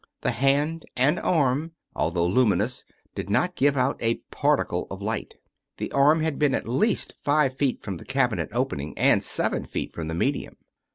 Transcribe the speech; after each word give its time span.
The 0.21 0.31
hand 0.31 0.87
and 0.97 1.19
arm, 1.19 1.73
although 1.95 2.25
luminous, 2.25 2.85
did 3.13 3.29
not 3.29 3.55
give 3.55 3.77
out 3.77 3.97
a 4.01 4.15
particle 4.31 4.87
of 4.89 4.99
light. 4.99 5.35
The 5.77 5.91
arm 5.91 6.21
had 6.21 6.39
been 6.39 6.55
at 6.55 6.67
least 6.67 7.13
five 7.23 7.55
feet 7.55 7.81
from 7.81 7.97
the 7.97 8.05
cabinet 8.05 8.49
opening 8.51 8.97
and 8.97 9.21
seven 9.21 9.63
feet 9.63 9.93
from 9.93 10.07
the 10.07 10.15
medium. 10.15 10.57